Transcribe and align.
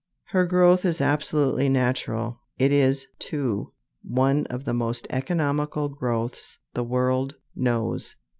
Her 0.29 0.47
growth 0.47 0.83
is 0.83 0.99
absolutely 0.99 1.69
natural. 1.69 2.39
It 2.57 2.71
is, 2.71 3.05
too, 3.19 3.71
one 4.01 4.47
of 4.47 4.65
the 4.65 4.73
most 4.73 5.05
economical 5.11 5.89
growths 5.89 6.57
the 6.73 6.83
world 6.83 7.35
knows. 7.55 8.15